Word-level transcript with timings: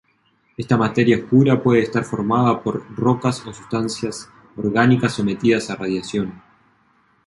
Esta 0.57 0.77
materia 0.77 1.15
oscura 1.17 1.61
puede 1.61 1.83
estar 1.83 2.03
formada 2.03 2.59
por 2.63 2.89
rocas 2.97 3.45
o 3.45 3.53
sustancias 3.53 4.27
orgánicas 4.57 5.13
sometidas 5.13 5.69
a 5.69 5.75
radiación. 5.75 6.41